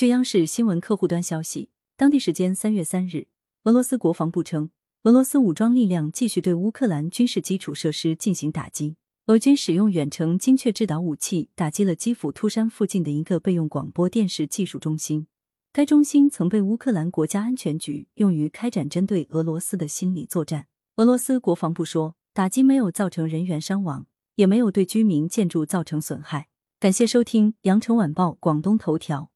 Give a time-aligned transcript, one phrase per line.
[0.00, 3.26] 据央视新闻客户端消息，当地时间三月三日，
[3.64, 4.70] 俄罗斯国防部称，
[5.02, 8.96] 俄罗斯武装力量继续对乌克兰军事基础设施进行打击。
[9.26, 15.26] 俄军使用远程精确制导武器打击了基辅突山附近的一个备用广播电视技术中心。
[15.70, 20.68] 该中心曾被乌克兰国家安全局用于开展针对俄罗斯的心理作战。
[20.96, 24.06] 俄罗斯国防部说，打击没有造成人员伤亡，
[24.36, 26.48] 也没有对居民建筑造成损害。
[26.78, 29.30] 感谢收听羊城晚报广东头条。